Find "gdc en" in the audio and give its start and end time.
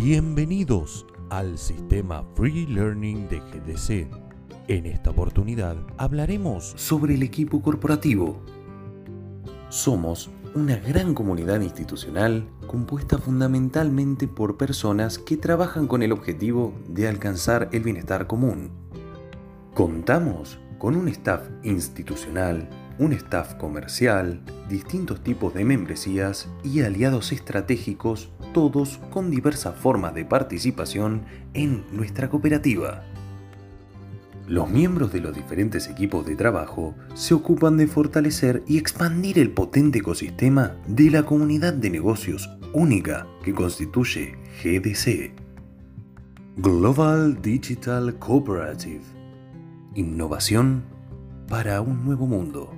3.40-4.86